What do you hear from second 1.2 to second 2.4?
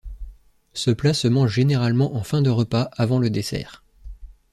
mange généralement en